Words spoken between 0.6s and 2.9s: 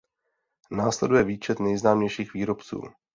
Následuje výčet nejznámějších výrobců.